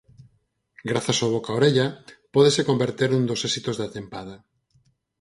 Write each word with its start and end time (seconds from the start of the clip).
Grazas 0.89 1.17
ao 1.19 1.33
boca-orella, 1.35 1.87
pódese 2.33 2.67
converter 2.69 3.09
nun 3.11 3.25
dos 3.29 3.41
éxitos 3.49 3.75
da 3.81 3.91
tempada. 3.97 4.35